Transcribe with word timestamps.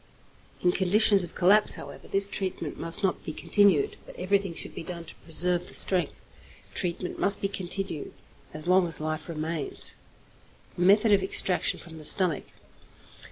In 0.61 0.71
conditions 0.71 1.23
of 1.23 1.35
collapse, 1.35 1.75
however, 1.75 2.07
this 2.07 2.25
treatment 2.25 2.79
must 2.79 3.03
not 3.03 3.23
be 3.23 3.31
continued, 3.31 3.97
but 4.07 4.15
everything 4.15 4.55
should 4.55 4.73
be 4.73 4.81
done 4.81 5.05
to 5.05 5.13
preserve 5.17 5.67
the 5.67 5.75
strength. 5.75 6.23
Treatment 6.73 7.19
must 7.19 7.39
be 7.39 7.47
continued 7.47 8.11
as 8.51 8.65
long 8.65 8.87
as 8.87 8.99
life 8.99 9.29
remains. 9.29 9.95
_Method 10.75 11.13
of 11.13 11.21
Extraction 11.21 11.79
from 11.79 11.99
the 11.99 12.05
Stomach. 12.05 12.45